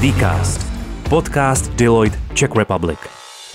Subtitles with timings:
[0.00, 0.66] Dcast.
[1.08, 2.98] Podcast Deloitte Czech Republic.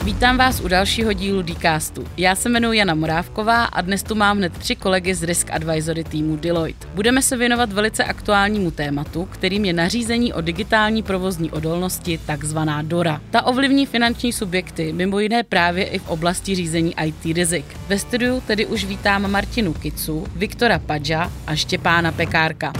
[0.03, 2.03] Vítám vás u dalšího dílu Dcastu.
[2.17, 6.03] Já se jmenuji Jana Morávková a dnes tu mám hned tři kolegy z Risk Advisory
[6.03, 6.87] týmu Deloitte.
[6.93, 13.21] Budeme se věnovat velice aktuálnímu tématu, kterým je nařízení o digitální provozní odolnosti, takzvaná DORA.
[13.31, 17.65] Ta ovlivní finanční subjekty, mimo jiné právě i v oblasti řízení IT rizik.
[17.87, 22.73] Ve studiu tedy už vítám Martinu Kicu, Viktora Padža a Štěpána Pekárka.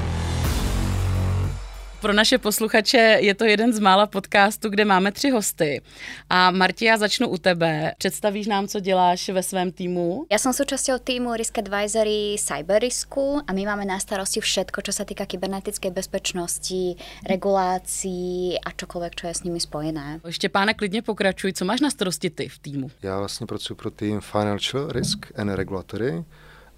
[2.06, 5.82] Pro naše posluchače je to jeden z mála podcastů, kde máme tři hosty.
[6.30, 7.94] A Marti, já začnu u tebe.
[7.98, 10.30] Představíš nám, co děláš ve svém týmu?
[10.30, 15.02] Ja som súčasťou týmu Risk Advisory Cyberrisku a my máme na starosti všetko, čo sa
[15.02, 16.94] týka kybernetickej bezpečnosti,
[17.26, 20.22] regulácií a čokoľvek, čo je s nimi spojené.
[20.30, 21.58] Štěpáne, klidně pokračuj.
[21.58, 22.91] Co máš na starosti ty v týmu?
[23.02, 26.24] Já vlastně pracuji pro tým Financial Risk and Regulatory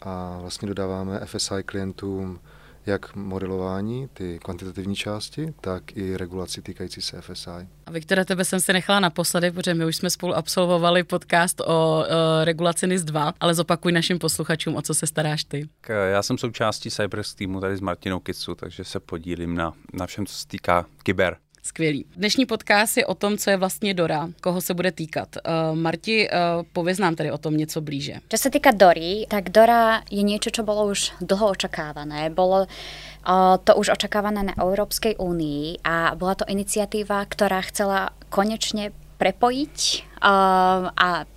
[0.01, 2.39] a vlastně dodáváme FSI klientům
[2.87, 7.67] jak modelování, ty kvantitativní části, tak i regulaci týkající se FSI.
[7.85, 11.99] A Viktora, tebe jsem si nechala naposledy, protože my už jsme spolu absolvovali podcast o
[11.99, 12.05] uh,
[12.43, 15.69] regulaci NIS 2, ale zopakuj našim posluchačům, o co se staráš ty.
[15.81, 19.73] Tak, eh, Já jsem součástí Cypress týmu tady s Martinou Kicu, takže se podílím na,
[19.93, 21.37] na všem, co se týká kyber.
[21.67, 22.05] Skvělý.
[22.15, 25.27] Dnešní podcast je o tom, co je vlastně Dora, koho se bude týkat.
[25.35, 28.23] Uh, Marti, uh, pověz nám tedy o tom něco blíže.
[28.31, 32.31] Čo sa týka Dory, tak Dora je niečo, čo bolo už dlho očakávané.
[32.31, 38.95] Bolo uh, to už očakávané na Európskej únii a bola to iniciatíva, ktorá chcela konečne
[39.19, 39.75] prepojiť
[40.23, 41.27] uh, a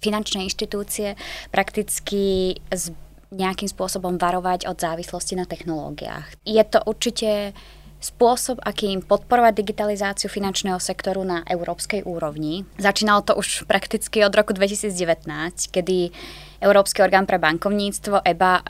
[0.00, 1.12] finančné inštitúcie
[1.52, 2.88] prakticky s
[3.36, 6.40] nejakým spôsobom varovať od závislosti na technológiách.
[6.48, 7.52] Je to určite
[8.04, 12.68] spôsob, akým podporovať digitalizáciu finančného sektoru na európskej úrovni.
[12.76, 14.92] Začínalo to už prakticky od roku 2019,
[15.72, 16.12] kedy
[16.60, 18.60] Európsky orgán pre bankovníctvo EBA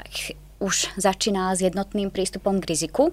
[0.63, 3.11] už začínal s jednotným prístupom k riziku,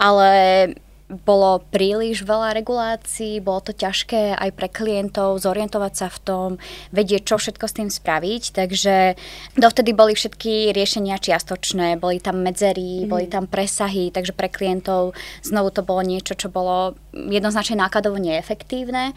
[0.00, 0.72] ale
[1.12, 6.48] bolo príliš veľa regulácií, bolo to ťažké aj pre klientov zorientovať sa v tom,
[6.90, 8.94] vedieť, čo všetko s tým spraviť, takže
[9.60, 13.08] dovtedy boli všetky riešenia čiastočné, boli tam medzery, mm.
[13.12, 15.12] boli tam presahy, takže pre klientov
[15.44, 19.12] znovu to bolo niečo, čo bolo jednoznačne nákladovo neefektívne.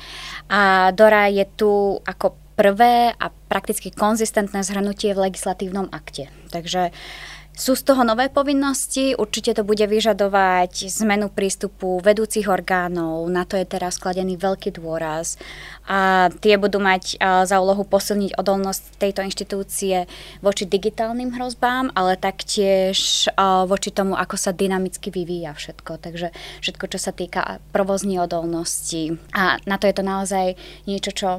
[0.51, 6.31] A Dora je tu ako prvé a prakticky konzistentné zhrnutie v legislatívnom akte.
[6.49, 6.95] Takže
[7.55, 13.55] sú z toho nové povinnosti, určite to bude vyžadovať zmenu prístupu vedúcich orgánov, na to
[13.55, 15.39] je teraz skladený veľký dôraz
[15.87, 17.15] a tie budú mať
[17.47, 20.03] za úlohu posilniť odolnosť tejto inštitúcie
[20.43, 23.31] voči digitálnym hrozbám, ale taktiež
[23.71, 26.03] voči tomu, ako sa dynamicky vyvíja všetko.
[26.03, 30.59] Takže všetko, čo sa týka provozní odolnosti a na to je to naozaj
[30.91, 31.29] niečo, čo,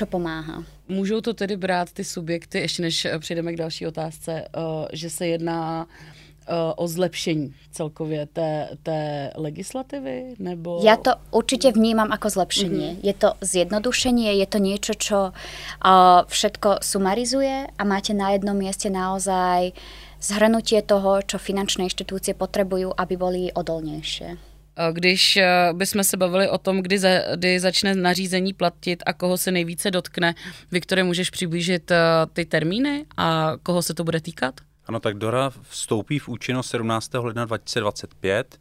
[0.00, 0.64] čo pomáha.
[0.88, 5.10] Můžou to tedy brát ty subjekty, ještě než eh, přejdeme k další otázce, uh, že
[5.10, 10.34] se jedná uh, o zlepšení celkově té, té legislativy?
[10.38, 10.80] Nebo...
[10.80, 12.88] Ja to určite vnímam ako zlepšenie.
[12.96, 13.04] Mm-hmm.
[13.04, 18.88] Je to zjednodušenie, je to niečo, čo uh, všetko sumarizuje a máte na jednom mieste
[18.88, 19.76] naozaj
[20.20, 24.49] zhrnutie toho, čo finančné inštitúcie potrebujú, aby boli odolnejšie.
[24.92, 29.38] Když eh, bychom se bavili o tom, kdy, za, kdy začne nařízení platit a koho
[29.38, 30.34] se nejvíce dotkne,
[30.72, 31.96] Viktore, můžeš přiblížit eh,
[32.32, 34.54] ty termíny a koho se to bude týkat?
[34.86, 37.14] Ano, tak Dora vstoupí v účinnost 17.
[37.14, 38.58] ledna 2025.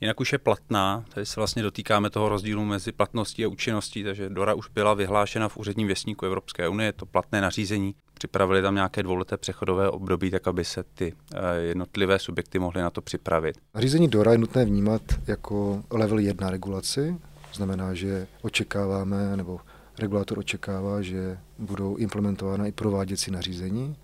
[0.00, 4.28] Jinak už je platná, tady se vlastně dotýkáme toho rozdílu mezi platností a účinností, takže
[4.28, 7.94] Dora už byla vyhlášena v úředním věstníku Evropské unie, je to platné nařízení.
[8.22, 12.90] Připravili tam nějaké dvouleté přechodové období, tak aby se ty eh, jednotlivé subjekty mohly na
[12.90, 13.58] to připravit.
[13.74, 17.16] Nařízení DORA je nutné vnímat jako level 1 regulaci,
[17.48, 19.60] to znamená, že očekáváme, nebo
[19.98, 23.96] regulator očekává, že budou implementována i prováděcí nařízení.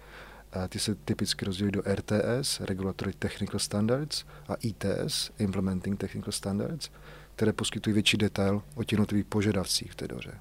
[0.53, 6.91] A ty se typicky rozdělují do RTS, Regulatory Technical Standards, a ITS, Implementing Technical Standards,
[7.37, 10.33] které poskytují větší detail o těch požadavcích v té doře.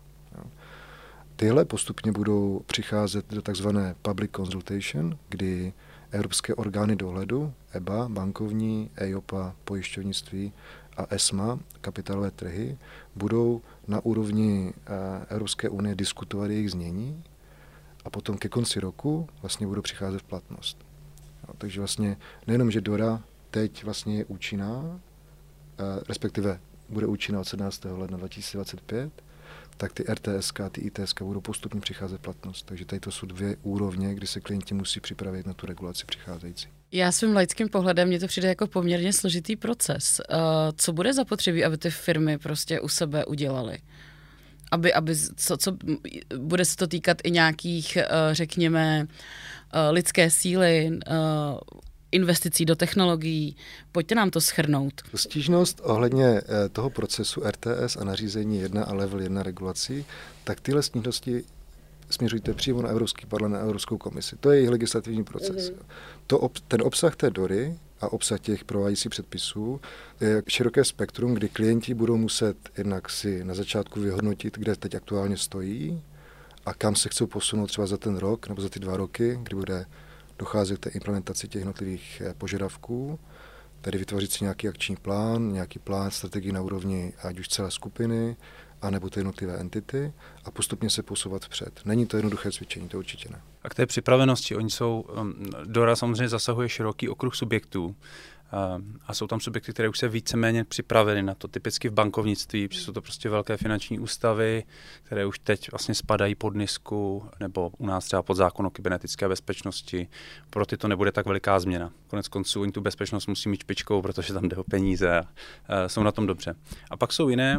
[1.40, 5.74] Tyhle postupně budou přicházet do takzvané public consultation, kdy
[6.12, 10.54] evropské orgány dohledu, EBA, bankovní, EIOPA, pojišťovnictví
[10.98, 12.78] a ESMA, kapitálové trhy,
[13.16, 17.24] budou na úrovni eh, Evropské unie diskutovat jejich znění
[18.06, 20.86] a potom ke konci roku vlastně budou přicházet v platnost.
[21.48, 22.18] Jo, takže vlastně
[22.48, 25.00] nejenom, že DORA teď vlastně je účinná,
[25.80, 26.60] eh, respektive
[26.90, 27.98] bude účinná od 17.
[27.98, 29.27] ledna 2025,
[29.78, 32.66] tak ty RTSK a ty ITSK budou postupně přicházet platnost.
[32.66, 36.68] Takže tady to jsou dvě úrovně, kdy se klienti musí připravit na tu regulaci přicházející.
[36.92, 40.22] Já svým laickým pohledem mně to přijde jako poměrně složitý proces.
[40.30, 40.38] Uh,
[40.78, 43.80] co bude zapotřebí, aby ty firmy prostě u sebe udělaly?
[44.72, 45.78] Aby, aby co, co,
[46.38, 51.00] bude se to týkat i nějakých, uh, řekněme, uh, lidské síly,
[52.12, 53.56] investicí do technologií.
[53.92, 54.94] Pojďte nám to schrnout.
[55.16, 60.06] Stížnost ohledně eh, toho procesu RTS a nařízení 1 a level 1 regulací,
[60.44, 61.44] tak tyhle stížnosti
[62.10, 64.36] směřujte přímo na Evropský parlament a Evropskou komisi.
[64.40, 65.72] To je jejich legislativní proces.
[65.72, 65.86] Mm-hmm.
[66.28, 69.82] To, ten obsah té DORY a obsah těch provádějících předpisů
[70.22, 75.38] je široké spektrum, kdy klienti budou muset jednak si na začátku vyhodnotit, kde teď aktuálně
[75.38, 76.02] stojí
[76.66, 79.56] a kam se chcou posunout třeba za ten rok nebo za ty dva roky, kdy
[79.56, 79.86] bude
[80.40, 83.20] docházet k té implementaci těch jednotlivých eh, požadavků,
[83.82, 88.36] tedy vytvořit si nějaký akční plán, nějaký plán strategii na úrovni ať už celé skupiny,
[88.82, 90.14] anebo ty jednotlivé entity
[90.46, 91.82] a postupně se posouvat vpřed.
[91.86, 93.42] Není to jednoduché cvičení, to určitě ne.
[93.64, 95.36] A k té připravenosti, oni jsou, um,
[95.66, 97.96] DORA samozřejmě zasahuje široký okruh subjektů,
[99.08, 102.82] a jsou tam subjekty, které už se víceméně připravily na to, typicky v bankovnictví, protože
[102.82, 104.64] jsou to prostě velké finanční ústavy,
[105.04, 109.28] které už teď vlastně spadají pod NISku nebo u nás třeba pod zákon o kybernetické
[109.28, 110.08] bezpečnosti.
[110.50, 111.92] Pro ty to nebude tak veliká změna.
[112.08, 115.26] Konec konců oni tu bezpečnost musí mít špičkou, protože tam jde o peníze a
[115.88, 116.56] jsou na tom dobře.
[116.92, 117.58] A pak jsou jiné,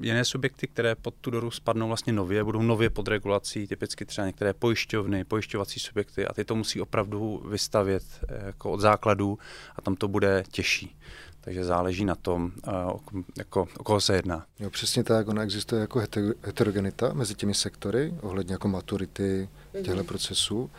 [0.00, 4.26] jiné subjekty, které pod tu doru spadnou vlastně nově, budou nově pod regulací, typicky třeba
[4.26, 9.38] některé pojišťovny, pojišťovací subjekty a ty to musí opravdu vystavět e, jako od základů
[9.76, 10.96] a tam to to bude těžší.
[11.40, 12.70] Takže záleží na tom, eh,
[13.38, 14.46] jako, o koho se jedná.
[14.60, 16.02] Jo, přesně tak, ona existuje jako
[16.42, 20.04] heterogenita mezi těmi sektory, ohledně jako maturity těchto mm-hmm.
[20.04, 20.70] procesů.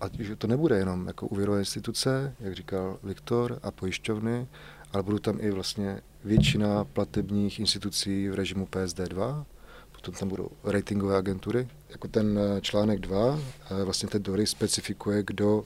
[0.00, 4.46] A že to nebude jenom jako úvěrové instituce, jak říkal Viktor, a pojišťovny,
[4.92, 9.44] ale budou tam i vlastně většina platebních institucí v režimu PSD2,
[9.92, 11.68] potom tam budou ratingové agentury.
[11.88, 13.38] Jako ten eh, článek 2,
[13.70, 15.64] eh, vlastně ten DORY specifikuje, kdo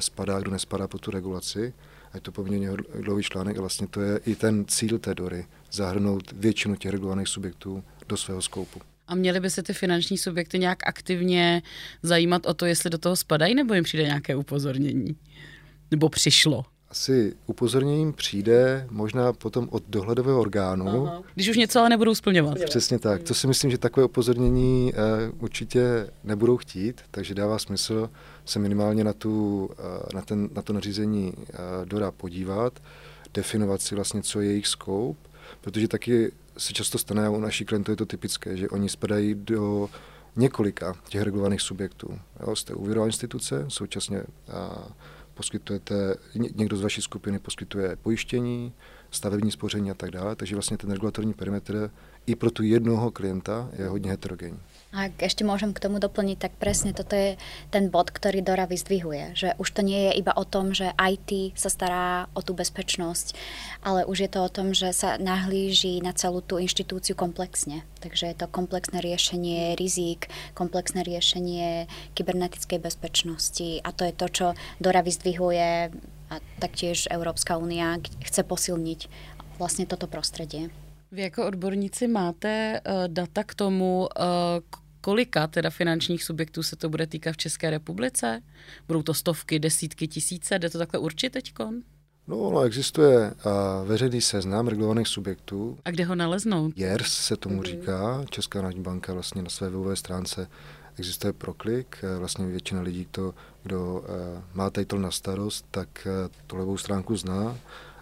[0.00, 1.72] spadá, kdo nespadá pod tu regulaci
[2.14, 2.70] je to poměrně
[3.00, 7.28] dlouhý článek a vlastně to je i ten cíl té dory, zahrnout většinu těch regulovaných
[7.28, 8.80] subjektů do svého skoupu.
[9.08, 11.62] A měly by se ty finanční subjekty nějak aktivně
[12.02, 15.16] zajímat o to, jestli do toho spadají, nebo jim přijde nějaké upozornění?
[15.90, 16.64] Nebo přišlo?
[16.90, 21.06] Asi upozorněním přijde možná potom od dohledového orgánu.
[21.06, 21.22] Aha.
[21.34, 22.58] Když už něco ale nebudou splňovat.
[22.64, 23.22] Přesně tak.
[23.22, 28.10] To si myslím, že takové upozornění uh, určitě nebudou chtít, takže dává smysl
[28.44, 29.74] se minimálně na, tu, uh,
[30.14, 31.44] na, ten, na to nařízení uh,
[31.84, 32.80] DORA podívat,
[33.34, 35.18] definovat si vlastně, co je jejich scope,
[35.60, 39.34] protože taky se často stane, a u našich klientů je to typické, že oni spadají
[39.34, 39.88] do
[40.36, 42.18] několika těch regulovaných subjektů.
[42.46, 44.22] Jo, jste úvěrová instituce, současně
[45.36, 48.72] poskytujete, někdo z vaší skupiny poskytuje pojištění,
[49.10, 51.90] stavební spoření a tak dále, takže vlastně ten regulatorní perimetr
[52.26, 54.60] i pro tu jednoho klienta je hodně heterogenní.
[54.96, 57.36] Ak ešte môžem k tomu doplniť, tak presne toto je
[57.68, 61.52] ten bod, ktorý Dora vyzdvihuje, že už to nie je iba o tom, že IT
[61.52, 63.36] sa stará o tú bezpečnosť,
[63.84, 67.84] ale už je to o tom, že sa nahlíží na celú tú inštitúciu komplexne.
[68.00, 74.46] Takže je to komplexné riešenie rizík, komplexné riešenie kybernetickej bezpečnosti a to je to, čo
[74.80, 75.92] Dora vyzdvihuje
[76.32, 79.00] a taktiež Európska únia chce posilniť
[79.60, 80.72] vlastne toto prostredie.
[81.16, 84.24] Vy jako odborníci máte uh, data k tomu, uh,
[85.00, 88.42] kolika teda finančních subjektů se to bude týkat v České republice?
[88.86, 90.58] Budou to stovky, desítky, tisíce?
[90.58, 91.82] Jde to takhle určit teďkon?
[92.26, 95.78] No, no existuje uh, veřejný seznam regulovaných subjektů.
[95.84, 96.72] A kde ho naleznou?
[96.76, 97.66] JERS se tomu mm-hmm.
[97.66, 98.24] říká.
[98.30, 100.48] Česká národní banka vlastně na své webové stránce
[100.98, 102.04] existuje proklik.
[102.18, 104.06] Vlastně většina lidí, to, kdo uh,
[104.54, 107.56] má title na starost, tak uh, tu levou stránku zná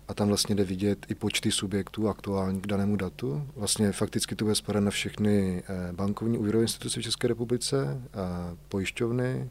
[0.09, 3.49] a tam vlastně jde vidět i počty subjektů aktuální k danému datu.
[3.57, 8.57] Vlastně fakticky to bude spadat na všechny eh, bankovní úvěrové instituce v České republice, a
[8.69, 9.51] pojišťovny,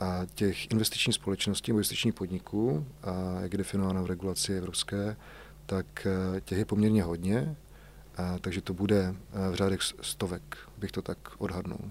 [0.00, 5.16] a těch investičních společností, investičních podniků, a jak je definováno v regulaci evropské,
[5.66, 7.56] tak eh, těch je poměrně hodně,
[8.16, 11.90] a takže to bude eh, v řádech stovek, bych to tak odhadnul.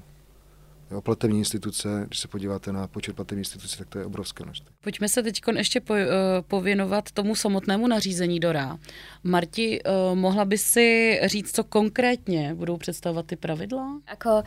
[0.91, 4.75] Jo, platební instituce, když se podíváte na počet platební institucí, tak to je obrovské množství.
[4.81, 5.99] Pojďme se teď ještě po, uh,
[6.47, 8.77] pověnovat tomu samotnému nařízení DORA.
[9.23, 14.01] Marti, uh, mohla by si říct, co konkrétně budou představovat ty pravidla?
[14.07, 14.43] Ako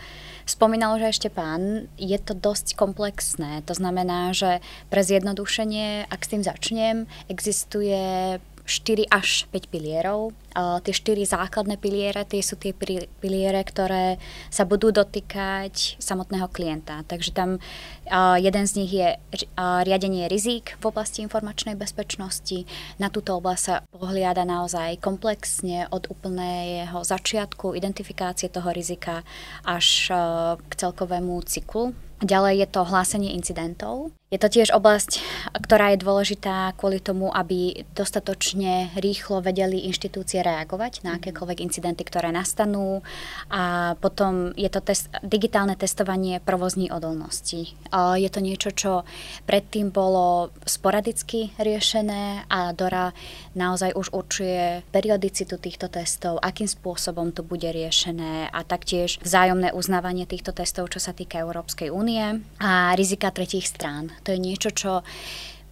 [0.47, 1.61] spomínal že ještě pán,
[1.99, 3.63] je to dost komplexné.
[3.63, 10.33] To znamená, že pre zjednodušenie, ak s tým začnem, existuje 4 až 5 pilierov.
[10.53, 12.77] Uh, tie 4 základné piliere, tie sú tie
[13.19, 14.21] piliere, ktoré
[14.53, 17.03] sa budú dotýkať samotného klienta.
[17.09, 22.69] Takže tam uh, jeden z nich je uh, riadenie rizík v oblasti informačnej bezpečnosti.
[23.01, 29.27] Na túto oblasť sa pohliada naozaj komplexne od úplného začiatku identifikácie toho rizika
[29.67, 34.15] až uh, k celkovému cyklu Ďalej je to hlásenie incidentov.
[34.33, 35.21] Je to tiež oblasť,
[35.61, 42.33] ktorá je dôležitá kvôli tomu, aby dostatočne rýchlo vedeli inštitúcie reagovať na akékoľvek incidenty, ktoré
[42.33, 43.05] nastanú.
[43.53, 47.77] A potom je to test, digitálne testovanie provozní odolnosti.
[47.93, 49.05] Je to niečo, čo
[49.45, 53.13] predtým bolo sporadicky riešené a Dora
[53.53, 60.25] naozaj už určuje periodicitu týchto testov, akým spôsobom to bude riešené a taktiež vzájomné uznávanie
[60.25, 64.09] týchto testov, čo sa týka Európskej únie a rizika tretích strán.
[64.25, 65.03] To je niečo, čo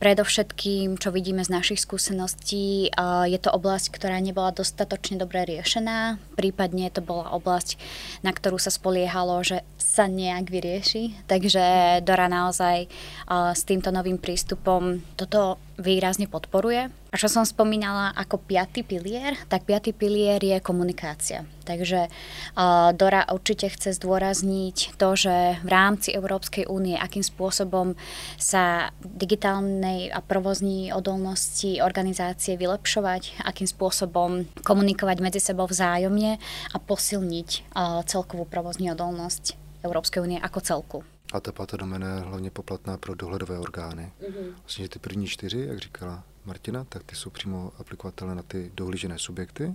[0.00, 2.88] Predovšetkým, čo vidíme z našich skúseností,
[3.28, 6.16] je to oblasť, ktorá nebola dostatočne dobre riešená.
[6.40, 7.76] Prípadne to bola oblasť,
[8.25, 11.28] na ktorú sa spoliehalo, že sa nejak vyrieši.
[11.28, 11.64] Takže
[12.00, 12.88] Dora naozaj
[13.28, 16.93] s týmto novým prístupom toto výrazne podporuje.
[17.11, 21.43] A čo som spomínala ako piatý pilier, tak piatý pilier je komunikácia.
[21.67, 27.99] Takže uh, Dora určite chce zdôrazniť to, že v rámci Európskej únie, akým spôsobom
[28.39, 36.39] sa digitálnej a provozní odolnosti organizácie vylepšovať, akým spôsobom komunikovať medzi sebou vzájomne
[36.71, 40.99] a posilniť uh, celkovú provozní odolnosť Európskej únie ako celku.
[41.33, 44.13] A ta pátá domena je hlavně poplatná pro dohledové orgány.
[44.21, 44.55] Mm-hmm.
[44.61, 48.71] Vlastně, že ty první čtyři, jak říkala Martina, tak ty jsou přímo aplikovatelné na ty
[48.75, 49.75] dohlížené subjekty,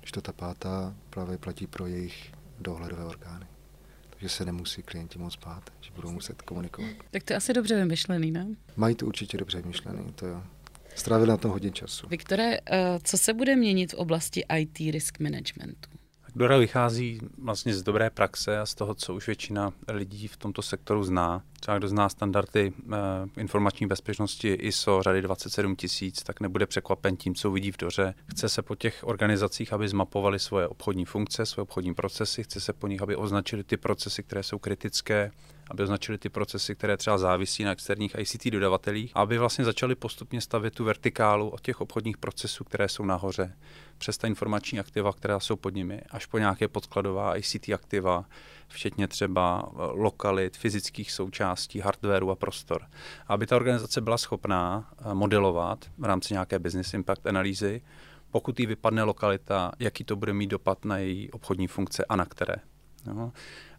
[0.00, 3.46] když to ta pátá právě platí pro jejich dohledové orgány.
[4.10, 6.90] Takže se nemusí klienti moc bát, že budou muset komunikovat.
[7.10, 8.46] Tak to je asi dobře vymyšlený, ne?
[8.76, 10.42] Mají to určitě dobře vymyšlený, to jo.
[10.94, 12.08] Strávili na tom hodně času.
[12.08, 15.90] Viktore, eh, co se bude měnit v oblasti IT risk managementu?
[16.36, 20.62] Dora vychází vlastně z dobré praxe a z toho, co už většina lidí v tomto
[20.62, 21.42] sektoru zná.
[21.60, 22.96] Třeba kdo zná standardy eh,
[23.40, 28.14] informační bezpečnosti ISO řady 27 tisíc, tak nebude překvapen tím, co vidí v Doře.
[28.30, 32.72] Chce se po těch organizacích, aby zmapovali svoje obchodní funkce, svoje obchodní procesy, chce se
[32.72, 35.30] po nich, aby označili ty procesy, které jsou kritické,
[35.70, 40.40] aby označili ty procesy, které třeba závisí na externích ICT dodavatelích, aby vlastně začali postupně
[40.40, 43.56] stavět tu vertikálu od těch obchodních procesů, které jsou nahoře,
[43.98, 48.24] přes ta informační aktiva, která jsou pod nimi, až po nějaké podkladová ICT aktiva,
[48.68, 52.82] včetně třeba eh, lokalit, fyzických součástí, hardwareu a prostor.
[53.26, 57.82] Aby ta organizace byla schopná eh, modelovat v rámci nějaké business impact analýzy,
[58.30, 62.24] pokud jí vypadne lokalita, jaký to bude mít dopad na její obchodní funkce a na
[62.24, 62.56] které.
[63.06, 63.32] No.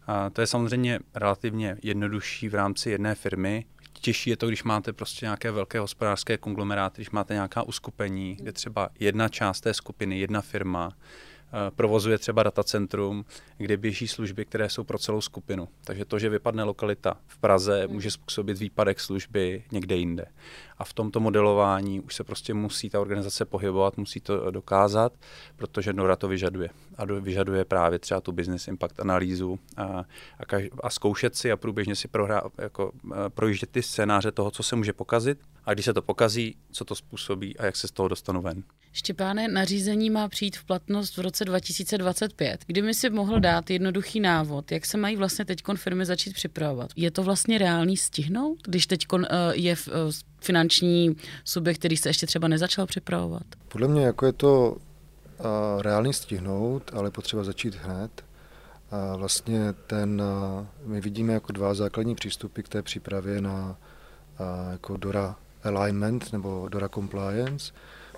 [0.06, 3.64] A to je samozřejmě relativně jednodušší v rámci jedné firmy.
[3.92, 8.52] Těžší je to, když máte prostě nějaké velké hospodářské konglomeráty, když máte nějaká uskupení, kde
[8.52, 10.92] třeba jedna část té skupiny, jedna firma,
[11.52, 13.24] Eh, provozuje třeba datacentrum,
[13.58, 15.68] kde běží služby, které jsou pro celou skupinu.
[15.84, 20.26] Takže to, že vypadne lokalita v Praze, může způsobit výpadek služby někde jinde.
[20.78, 25.12] A v tomto modelování už se prostě musí ta organizace pohybovat, musí to dokázat,
[25.56, 26.70] protože Nora to vyžaduje.
[26.98, 30.04] A vyžaduje právě třeba tu business impact analýzu a,
[30.38, 34.50] a, kaž, a zkoušet si a průběžně si prohrá, jako, eh, projíždět ty scénáře toho,
[34.50, 37.88] co se může pokazit a když se to pokazí, co to způsobí a jak se
[37.88, 38.62] z toho dostanu ven.
[38.92, 42.64] Štěpáne, nařízení má přijít v platnost v roce 2025.
[42.66, 46.90] Kdy mi si mohl dát jednoduchý návod, jak se mají vlastně teď firmy začít připravovat?
[46.96, 50.12] Je to vlastně reálný stihnout, když teď uh, je uh,
[50.46, 53.42] finanční subjekt, který se ještě třeba nezačal připravovat?
[53.68, 54.76] Podle mě jako je to
[55.80, 58.24] reálný stihnout, ale potřeba začít hned.
[58.90, 60.22] A vlastně ten,
[60.84, 63.76] my vidíme jako dva základní přístupy k té přípravě na
[64.70, 67.72] jako DORA alignment nebo DORA compliance.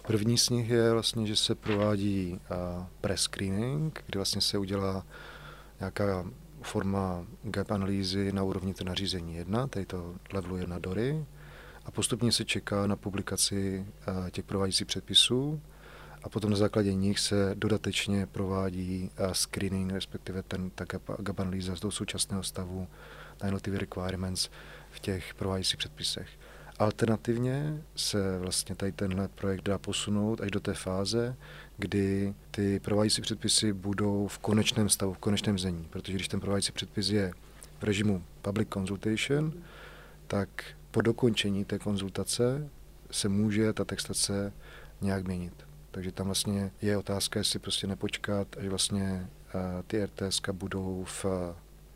[0.07, 2.41] První z nich je vlastně, že se provádí
[3.01, 5.07] pre-screening, kdy vlastně se udělá
[5.81, 6.27] nějaká
[6.63, 11.25] forma gap analýzy na úrovni té nařízení 1, tady to levelu 1 DORY,
[11.89, 13.87] a postupně se čeká na publikaci
[14.31, 15.61] těch provádějících předpisů
[16.23, 20.85] a potom na základě nich se dodatečně provádí screening, respektive ten, ta
[21.19, 22.89] gap, z toho současného stavu
[23.43, 24.49] na jednotlivé requirements
[24.91, 26.29] v těch provádějících předpisech.
[26.79, 31.37] Alternativně se vlastně tady tenhle projekt dá posunout až do té fáze,
[31.77, 35.87] kdy ty provádějící předpisy budou v konečném stavu, v konečném zení.
[35.91, 37.33] Protože když ten provádějící předpis je
[37.79, 39.53] v režimu public consultation,
[40.27, 40.49] tak
[40.91, 42.71] po dokončení té konzultace
[43.11, 44.53] se může ta textace
[45.01, 45.67] nějak měnit.
[45.91, 51.27] Takže tam vlastně je otázka, jestli prostě nepočkat, až vlastně eh, ty RTS budou v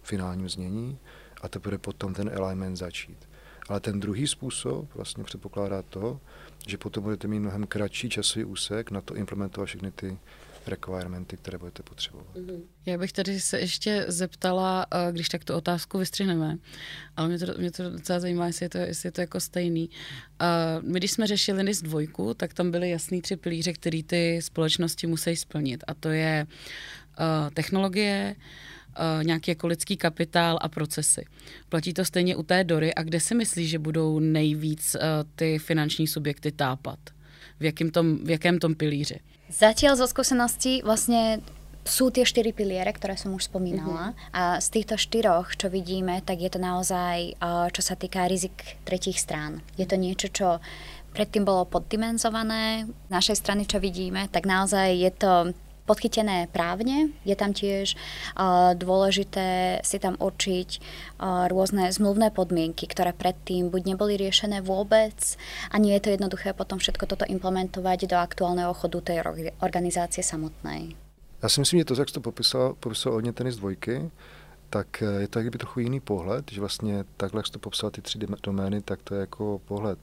[0.03, 0.99] finálním znění
[1.43, 3.29] a teprve potom ten alignment začít.
[3.69, 6.21] Ale ten druhý způsob vlastně předpokládá to,
[6.67, 10.19] že potom budete mít mnohem kratší časový úsek na to implementovat všechny ty
[10.69, 12.37] requirementy, které budete potřebovat.
[12.37, 12.63] Mhm.
[12.87, 16.59] Já bych tady se ještě zeptala, eh, když tak tu otázku vystřihneme,
[17.17, 19.91] ale mě to, mě to docela zajímá, jestli je to, jestli je to jako stejný.
[20.41, 20.47] Eh,
[20.83, 25.07] my, když jsme řešili NIS dvojku, tak tam byly jasný tři pilíře, které ty společnosti
[25.07, 25.85] musí splnit.
[25.87, 26.47] A to je
[27.19, 28.37] eh, technologie,
[29.23, 31.25] nějaký jako lidský kapitál a procesy.
[31.69, 34.97] Platí to stejně u té Dory a kde si myslíš, že budou nejvíc
[35.37, 36.99] ty finanční subjekty tápat?
[37.61, 39.21] V jakém tom, v jakém tom pilíři?
[39.53, 41.45] Zatiaľ zo skúseností vlastne
[41.85, 44.17] sú tie štyri piliere, ktoré som už spomínala.
[44.17, 44.33] Mm-hmm.
[44.33, 47.37] A z týchto štyroch, čo vidíme, tak je to naozaj,
[47.75, 49.67] čo sa týka rizik tretích strán.
[49.75, 50.63] Je to niečo, čo
[51.13, 52.87] predtým bolo poddimenzované.
[52.87, 55.33] Z našej strany, čo vidíme, tak naozaj je to
[55.93, 57.13] podchytené právne.
[57.29, 63.93] Je tam tiež uh, dôležité si tam určiť uh, rôzne zmluvné podmienky, ktoré predtým buď
[63.93, 65.37] neboli riešené vôbec
[65.69, 69.21] a nie je to jednoduché potom všetko toto implementovať do aktuálneho chodu tej
[69.61, 70.97] organizácie samotnej.
[71.43, 74.11] Já si myslím, že to, jak jsi to popisoval, popisoval hodně tenis dvojky,
[74.71, 78.03] tak je to jakby trochu jiný pohled, že vlastně takhle, jak jsi to popsal ty
[78.03, 79.99] tři domény, tak to je jako pohled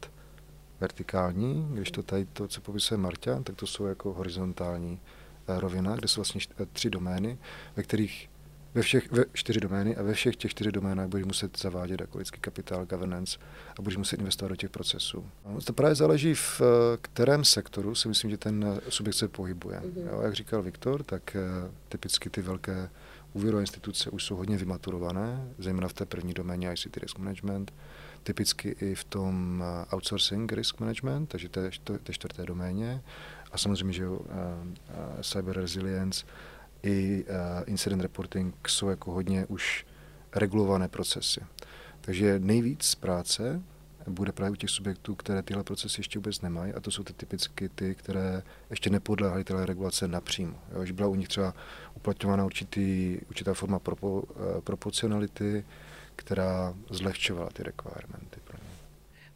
[0.79, 4.99] vertikální, když to tady to, co popisuje Marta, tak to jsou jako horizontální
[5.57, 6.41] rovina, kde jsou vlastně
[6.73, 7.37] tři domény,
[7.75, 8.29] ve kterých
[8.73, 12.17] ve všech, ve čtyři domény a ve všech těch čtyři doménách budeš muset zavádět jako
[12.17, 13.39] lidský kapitál, governance
[13.79, 15.25] a budeš muset investovat do těch procesů.
[15.45, 16.61] No, to právě záleží v
[17.01, 19.79] kterém sektoru si myslím, že ten subjekt se pohybuje.
[19.79, 20.11] Mm-hmm.
[20.11, 22.89] Jo, jak říkal Viktor, tak uh, typicky ty velké
[23.33, 27.73] úvěrové instituce už jsou hodně vymaturované, zejména v té první doméně ICT Risk Management,
[28.23, 29.63] typicky i v tom
[29.93, 33.01] outsourcing risk management, takže to je, to, to je čtvrté doméně
[33.51, 34.21] a samozřejmě, že uh, uh,
[35.21, 36.25] cyber resilience
[36.83, 39.85] i uh, incident reporting jsou jako hodně už
[40.35, 41.41] regulované procesy.
[42.01, 43.61] Takže nejvíc práce
[44.07, 47.13] bude právě u těch subjektů, které tyhle procesy ještě vůbec nemají, a to jsou ty
[47.13, 50.59] typicky ty, které ještě nepodléhaly téhle regulace napřímo.
[50.75, 51.53] Jo, že byla u nich třeba
[51.95, 55.65] uplatňována určitý, určitá forma propo, uh, proporcionality,
[56.15, 58.68] která zlehčovala ty requirementy pro ně.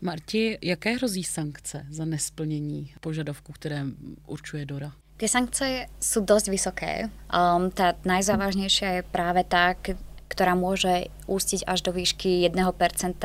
[0.03, 3.85] Marti, jaké hrozí sankce za nesplnění požadavků, které
[4.27, 4.91] určuje DORA?
[5.13, 6.93] Tie sankcie sú dosť vysoké.
[7.31, 9.71] Um, tá najzávažnejšia je práve tá,
[10.27, 13.23] ktorá môže ústiť až do výšky 1%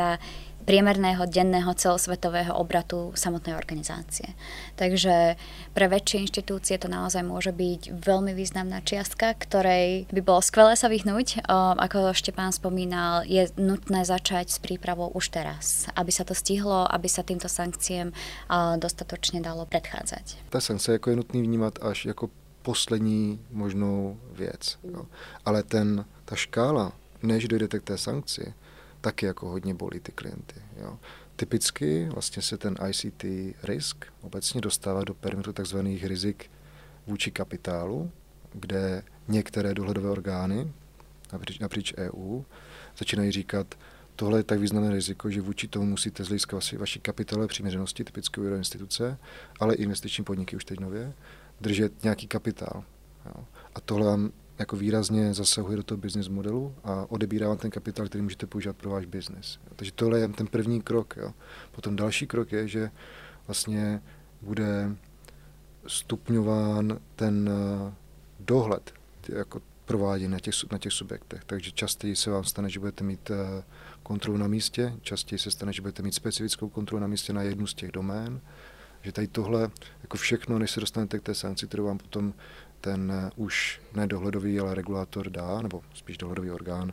[0.69, 4.37] priemerného denného celosvetového obratu samotnej organizácie.
[4.77, 5.41] Takže
[5.73, 10.93] pre väčšie inštitúcie to naozaj môže byť veľmi významná čiastka, ktorej by bolo skvelé sa
[10.93, 11.49] vyhnúť.
[11.49, 17.09] Ako Štepán spomínal, je nutné začať s prípravou už teraz, aby sa to stihlo, aby
[17.09, 18.13] sa týmto sankcím
[18.77, 20.53] dostatočne dalo predchádzať.
[20.53, 22.29] Ta sankce jako je nutný vnímat až jako
[22.63, 24.79] poslední možnou věc.
[24.85, 25.09] Jo.
[25.45, 28.53] Ale ten, ta škála, než dojdete k té sankci,
[29.01, 30.55] taky jako hodně bolí ty klienty.
[30.77, 30.99] Jo.
[31.37, 33.25] Typicky vlastně se ten ICT
[33.63, 35.79] risk obecně dostává do perimetru tzv.
[36.03, 36.51] rizik
[37.07, 38.11] vůči kapitálu,
[38.53, 40.73] kde některé dohledové orgány
[41.33, 42.43] napříč, napříč EU
[42.99, 43.75] začínají říkat,
[44.17, 48.41] tohle je tak významné riziko, že vůči tomu musíte z hlediska vaší kapitálové přiměřenosti, typické
[48.57, 49.19] instituce,
[49.61, 51.13] ale i investiční podniky už teď nově,
[51.61, 52.85] držet nějaký kapitál.
[53.27, 53.45] Jo.
[53.75, 58.07] A tohle vám jako výrazně zasahuje do toho business modelu a odebírá vám ten kapitál,
[58.07, 59.59] který můžete používat pro váš business.
[59.77, 61.15] Takže tohle je ten první krok.
[61.17, 61.33] Jo.
[61.73, 62.91] Potom další krok je, že
[63.47, 64.03] vlastně
[64.43, 64.97] bude
[65.87, 67.95] stupňován ten eh,
[68.41, 68.93] dohled
[69.29, 71.45] jako prováděný na těch, na těch subjektech.
[71.45, 73.63] Takže častěji se vám stane, že budete mít eh,
[74.03, 77.67] kontrolu na místě, častěji se stane, že budete mít specifickou kontrolu na místě na jednu
[77.67, 78.41] z těch domén,
[79.03, 79.71] že tady tohle,
[80.03, 82.35] jako všechno, než se dostanete k té sankci, kterou vám potom
[82.81, 86.93] ten eh, už ne dohledový, ale regulátor dá, nebo spíš dohledový orgán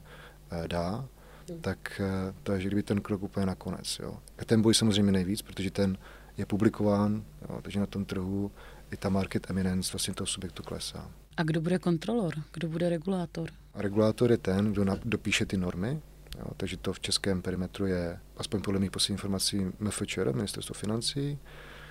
[0.52, 1.08] eh, dá,
[1.50, 1.62] hmm.
[1.62, 4.00] tak eh, to je, že kdyby ten krok úplně nakonec.
[4.00, 4.20] Jo.
[4.38, 5.98] A ten boj samozřejmě nejvíc, protože ten
[6.38, 8.52] je publikován, jo, takže na tom trhu
[8.92, 11.12] i ta market eminence vlastně toho subjektu klesá.
[11.38, 12.34] A kdo bude kontrolor?
[12.54, 13.50] Kdo bude regulátor?
[13.74, 16.02] A regulátor je ten, kdo dopíše ty normy,
[16.40, 21.40] jo, takže to v českém perimetru je, aspoň podle mých posledních informací, MFČR, Ministerstvo financí,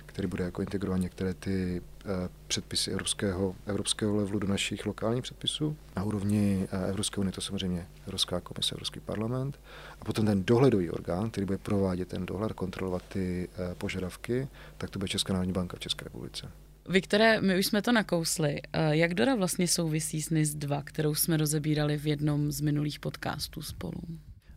[0.05, 2.11] který bude jako integrovat některé ty uh,
[2.47, 5.77] předpisy evropského, evropského levelu do našich lokálních předpisů.
[5.95, 9.59] Na úrovni uh, Evropské unie to samozřejmě Evropská komise, Evropský parlament.
[10.01, 14.89] A potom ten dohledový orgán, který bude provádět ten dohled, kontrolovat ty uh, požadavky, tak
[14.89, 16.51] to bude Česká národní banka v České republice.
[16.89, 18.61] Viktore, my už jsme to nakousli.
[18.89, 23.61] Jak Dora vlastně souvisí s NIS 2, kterou jsme rozebírali v jednom z minulých podcastů
[23.61, 24.01] spolu?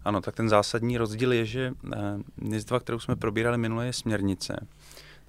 [0.04, 1.72] Ano, tak ten zásadní rozdíl je, že
[2.36, 4.66] NIS 2, kterou jsme probírali minule, je směrnice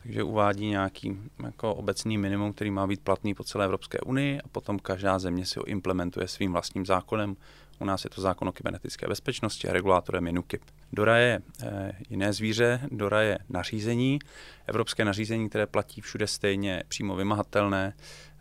[0.04, 4.48] takže uvádí nějaký jako obecný minimum, který má být platný po celé Evropské unii a
[4.48, 7.36] potom každá země si ho implementuje svým vlastním zákonem.
[7.80, 10.62] U nás je to zákon o kybernetické bezpečnosti a regulátorem je NUKIP.
[10.94, 14.20] DORA je e, jiné zvíře, DORA je nařízení,
[14.68, 17.94] evropské nařízení, které platí všude stejně, přímo vymahatelné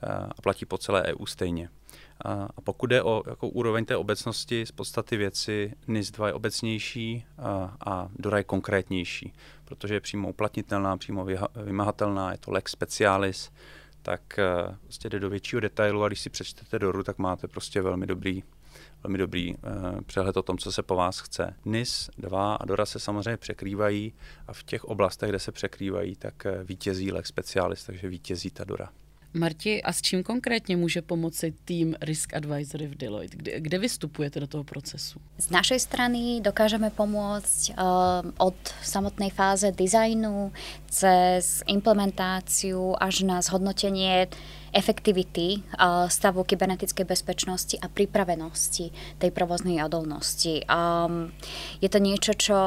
[0.02, 1.68] e, a platí po celé EU stejně.
[2.24, 7.24] A pokud jde o jako úroveň té obecnosti, z podstaty věci NIS 2 je obecnější
[7.38, 9.32] a, a DORA je konkrétnější,
[9.64, 11.26] protože je přímo uplatnitelná, přímo
[11.64, 13.50] vymahatelná, je to lex specialis,
[14.02, 14.40] tak
[14.82, 18.42] prostě jde do většího detailu a když si přečtete Doru, tak máte prostě velmi dobrý
[19.02, 19.60] velmi dobrý uh,
[20.00, 21.54] přehled o tom, co se po vás chce.
[21.64, 24.12] NIS 2 a DORA se samozřejmě překrývají
[24.46, 28.88] a v těch oblastech, kde se překrývají, tak vítězí Lex Specialist, takže vítězí ta DORA.
[29.38, 33.36] Marti, a s čím konkrétně může pomoci tým Risk Advisory v Deloitte?
[33.36, 35.20] Kde, kde vystupujete do toho procesu?
[35.38, 40.50] Z našej strany dokážeme pomôcť uh, od samotnej fáze dizajnu
[40.90, 44.26] cez implementáciu až na zhodnotenie
[44.74, 48.90] efektivity uh, stavu kybernetickej bezpečnosti a pripravenosti
[49.22, 50.66] tej provoznej odolnosti.
[50.66, 51.30] Um,
[51.80, 52.58] je to niečo, čo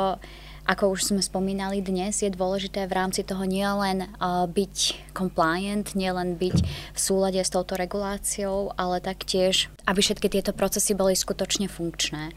[0.72, 6.40] ako už sme spomínali dnes, je dôležité v rámci toho nielen uh, byť compliant, nielen
[6.40, 6.58] byť
[6.96, 12.32] v súlade s touto reguláciou, ale taktiež, aby všetky tieto procesy boli skutočne funkčné.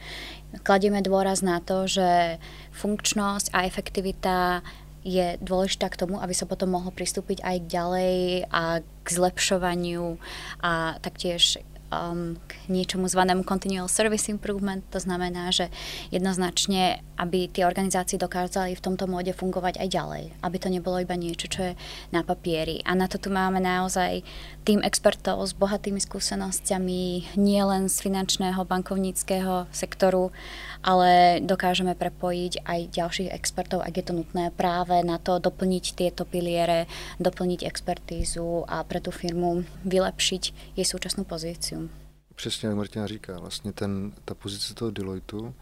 [0.66, 2.42] Kladieme dôraz na to, že
[2.74, 4.66] funkčnosť a efektivita
[5.06, 8.18] je dôležitá k tomu, aby sa potom mohlo pristúpiť aj ďalej
[8.50, 10.18] a k zlepšovaniu
[10.58, 11.62] a taktiež
[11.94, 14.82] um, k niečomu zvanému continual service improvement.
[14.90, 15.70] To znamená, že
[16.10, 20.24] jednoznačne, aby tie organizácie dokázali v tomto móde fungovať aj ďalej.
[20.42, 21.72] Aby to nebolo iba niečo, čo je
[22.10, 22.82] na papieri.
[22.82, 24.26] A na to tu máme naozaj
[24.66, 30.34] tým expertov s bohatými skúsenosťami, nielen z finančného, bankovníckého sektoru,
[30.84, 36.28] ale dokážeme prepojiť aj ďalších expertov, ak je to nutné práve na to doplniť tieto
[36.28, 36.84] piliere,
[37.16, 41.88] doplniť expertízu a pre tú firmu vylepšiť jej súčasnú pozíciu.
[42.34, 45.54] Přesně jak Martina říká, vlastně ten, ta pozice toho Deloitu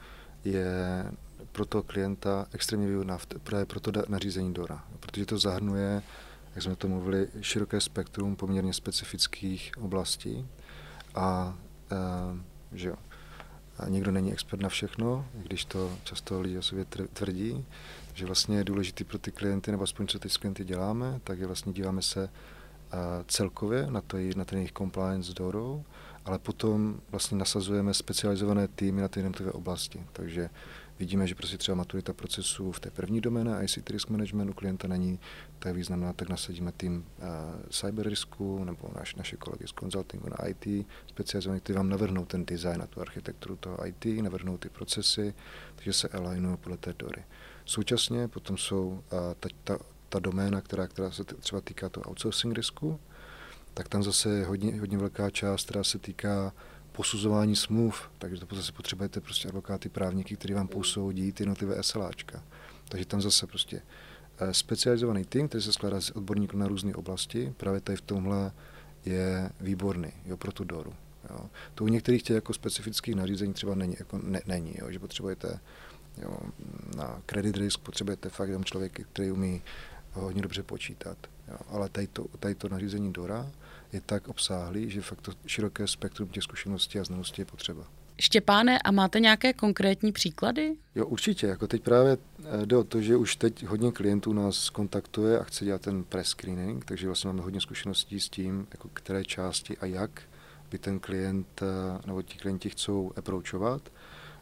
[0.44, 1.04] je
[1.52, 6.02] pro toho klienta extrémně výhodná právě pro to nařízení DORA, protože to zahrnuje,
[6.54, 10.46] jak jsme to mluvili, široké spektrum poměrně specifických oblastí
[11.14, 11.56] a
[11.92, 11.96] e,
[12.78, 12.96] že jo,
[13.82, 17.64] a někdo není expert na všechno, když to často lidi o sobě tvrdí,
[18.14, 21.38] že vlastně je důležitý pro ty klienty, nebo aspoň co teď s klienty děláme, tak
[21.38, 22.28] je vlastně díváme se
[23.26, 25.84] celkově na, to, na ten jejich compliance DORou,
[26.24, 30.06] ale potom vlastně nasazujeme specializované týmy na ty jednotlivé oblasti.
[30.12, 30.50] Takže
[30.98, 35.20] vidíme, že prostě třeba maturita procesu v té první doméně ICT risk managementu klienta není
[35.58, 37.24] tak významná, tak nasadíme tým uh,
[37.70, 42.44] cyber risku nebo naš, naše kolegy z consultingu na IT, specializovaní, kteří vám navrhnou ten
[42.44, 45.34] design a tu architekturu toho IT, navrhnou ty procesy,
[45.74, 47.24] takže se alignují podle té dory.
[47.64, 49.00] Současně potom jsou uh,
[49.40, 49.78] ta, ta,
[50.08, 53.00] ta doména, která, která se třeba týká toho outsourcing risku,
[53.74, 56.52] tak tam zase je hodně, hodně velká část, která se týká
[56.92, 62.42] posuzování smluv, takže to zase potřebujete prostě advokáty, právníky, kteří vám posoudí ty jednotlivé SLAčka.
[62.88, 63.82] Takže tam zase prostě
[64.38, 68.52] eh, specializovaný tým, který se skládá z odborníků na různé oblasti, právě tady v tomhle
[69.04, 70.94] je výborný jo, pro tu doru.
[71.30, 71.50] Jo.
[71.74, 75.60] To u některých těch jako specifických nařízení třeba není, jako ne, není jo, že potřebujete
[76.22, 76.36] jo,
[76.96, 79.62] na credit risk potřebujete fakt jenom člověk, který umí
[80.12, 81.18] hodně dobře počítat.
[81.48, 81.56] Jo.
[81.68, 83.50] Ale tady to, tady to nařízení DORA
[83.92, 87.86] je tak obsáhlý, že fakt to široké spektrum těch zkušeností a znalostí je potřeba.
[88.20, 90.76] Štěpáne, a máte nějaké konkrétní příklady?
[90.94, 91.46] Jo, určitě.
[91.46, 95.44] Jako teď právě eh, jde o to, že už teď hodně klientů nás kontaktuje a
[95.44, 99.78] chce dělat ten press screening, takže vlastně máme hodně zkušeností s tím, jako které části
[99.78, 100.22] a jak
[100.70, 101.66] by ten klient eh,
[102.06, 103.92] nebo ti klienti chcou approachovat.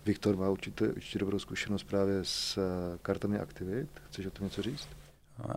[0.04, 3.88] Viktor má určitě, určitě dobrou zkušenost právě s eh, kartami aktivit.
[4.10, 4.88] Chceš o tom něco říct?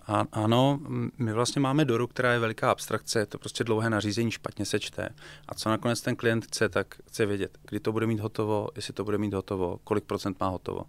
[0.08, 0.80] A, ano,
[1.18, 4.80] my vlastně máme Doru, která je veliká abstrakce, je to prostě dlouhé nařízení, špatně se
[4.80, 5.10] čte.
[5.48, 8.94] A co nakonec ten klient chce, tak chce vědět, kdy to bude mít hotovo, jestli
[8.94, 10.82] to bude mít hotovo, kolik procent má hotovo.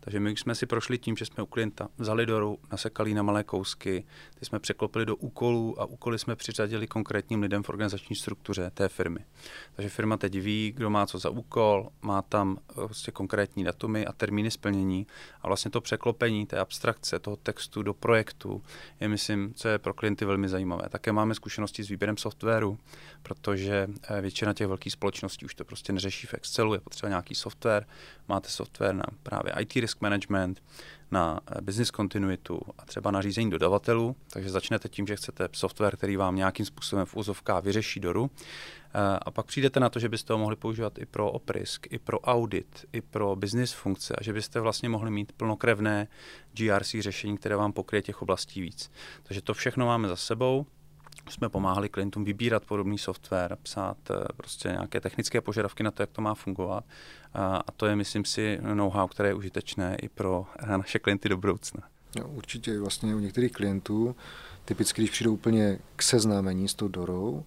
[0.00, 3.44] Takže my jsme si prošli tím, že jsme u klienta vzali Doru, nasekali na malé
[3.44, 4.04] kousky,
[4.38, 8.88] ty jsme překlopili do úkolů a úkoly jsme přiřadili konkrétním lidem v organizační struktuře té
[8.88, 9.20] firmy.
[9.76, 14.12] Takže firma teď ví, kdo má co za úkol, má tam prostě konkrétní datumy a
[14.12, 15.06] termíny splnění
[15.42, 18.62] a vlastně to překlopení té abstrakce, toho textu do projektu projektů
[19.00, 20.88] je, myslím, co je pro klienty velmi zajímavé.
[20.88, 22.78] Také máme zkušenosti s výběrem softwaru,
[23.22, 27.34] protože eh, většina těch velkých společností už to prostě neřeší v Excelu, je potřeba nějaký
[27.34, 27.86] software,
[28.28, 30.62] máte software na právě IT risk management,
[31.12, 35.96] na eh, business continuitu a třeba na řízení dodavatelů, takže začnete tím, že chcete software,
[35.96, 38.30] který vám nějakým způsobem v úzovkách vyřeší doru.
[38.94, 41.98] Eh, a pak přijdete na to, že byste ho mohli používat i pro oprisk, i
[41.98, 46.08] pro audit, i pro business funkce a že byste vlastně mohli mít plnokrevné
[46.52, 48.90] GRC řešení, které vám pokryje těch oblastí víc.
[49.22, 50.66] Takže to všechno máme za sebou
[51.30, 56.10] jsme pomáhali klientům vybírat podobný software, psát eh, prostě nějaké technické požadavky na to, jak
[56.10, 56.84] to má fungovat.
[57.34, 61.36] A to je, myslím si, know-how, které je užitečné i pro eh, naše klienty do
[61.36, 61.82] budoucna.
[62.18, 64.16] No, určitě vlastně u některých klientů,
[64.64, 67.44] typicky když přijdou úplně k seznámení s tou dorou,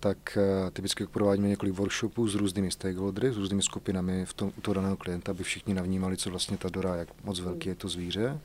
[0.00, 4.60] tak eh, typicky provádíme několik workshopů s různými stakeholdery, s různými skupinami v tom, u
[4.60, 7.88] toho daného klienta, aby všichni navnímali, co vlastně ta dora, jak moc velký je to
[7.88, 8.40] zvíře.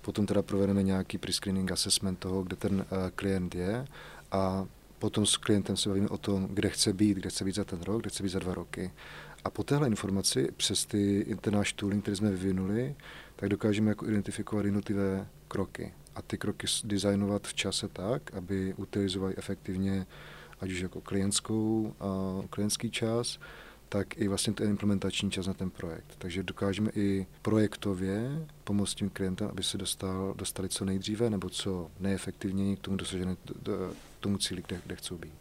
[0.00, 2.84] Potom teda provedeme nějaký pre-screening assessment toho, kde ten uh,
[3.14, 3.84] klient je
[4.32, 4.66] a
[5.00, 7.82] Potom s klientem se bavíme o tom, kde chce být, kde chce být za ten
[7.82, 8.92] rok, kde chce být za dva roky.
[9.44, 12.94] A po téhle informaci, přes ty, ten náš tooling, který jsme vyvinuli,
[13.36, 15.94] tak dokážeme jako identifikovat jednotlivé kroky.
[16.14, 20.06] A ty kroky designovat v čase tak, aby utilizovali efektivně
[20.60, 23.38] ať už jako klientskou, a klientský čas,
[23.90, 26.14] tak i vlastně ten implementační čas na ten projekt.
[26.18, 31.90] Takže dokážeme i projektově pomoct tím klientem, aby se dostal, dostali co nejdříve nebo co
[32.00, 35.34] nejefektivněji k tomu dosažené, k tomu cíli, kde, kde chcou být.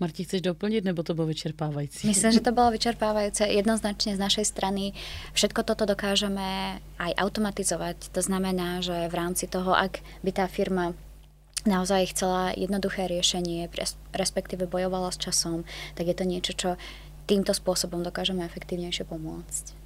[0.00, 2.06] Marti, chceš doplnit, nebo to bylo vyčerpávající?
[2.06, 3.50] Myslím, že to bylo vyčerpávajúce.
[3.50, 4.94] Jednoznačne z našej strany
[5.34, 8.14] všetko toto dokážeme aj automatizovať.
[8.14, 10.94] To znamená, že v rámci toho, ak by tá firma
[11.66, 13.66] naozaj chcela jednoduché riešenie,
[14.14, 15.66] respektíve bojovala s časom,
[15.98, 16.70] tak je to niečo, čo
[17.28, 19.76] týmto spôsobom dokážeme efektívnejšie pomôcť.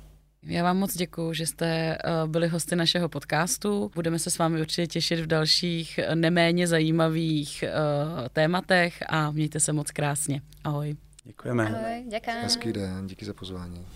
[0.46, 3.90] Já vám moc děkuji, že jste eh, byli hosty našeho podcastu.
[3.94, 9.60] Budeme se s vámi určitě těšit v dalších eh, neméně zajímavých uh, tématech a mějte
[9.60, 10.42] se moc krásně.
[10.64, 10.96] Ahoj.
[11.24, 11.66] Děkujeme.
[11.66, 12.42] Ahoj, děkujeme.
[12.42, 13.86] Hezký den, díky za pozvání.